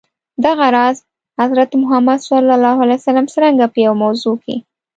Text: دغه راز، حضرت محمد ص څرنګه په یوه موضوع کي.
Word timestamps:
دغه 0.45 0.67
راز، 0.75 0.97
حضرت 1.39 1.71
محمد 1.81 2.19
ص 2.27 2.29
څرنګه 3.33 3.65
په 3.73 3.77
یوه 3.85 3.97
موضوع 4.03 4.35
کي. 4.43 4.55